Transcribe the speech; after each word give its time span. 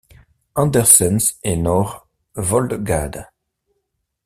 Andersens 0.55 1.37
et 1.43 1.55
Nørre 1.55 2.07
Voldgade. 2.35 3.27